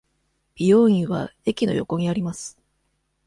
[0.55, 2.57] 美容院は駅の横にあります。